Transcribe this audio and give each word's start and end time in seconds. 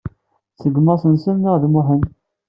Cgg 0.57 0.75
d 0.79 0.83
Massnsn 0.85 1.37
nɣ 1.43 1.55
d 1.61 1.63
Muḥand? 1.73 2.09